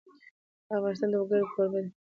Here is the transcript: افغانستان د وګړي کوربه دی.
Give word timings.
افغانستان 0.75 1.09
د 1.11 1.15
وګړي 1.21 1.45
کوربه 1.53 1.79
دی. 1.83 1.91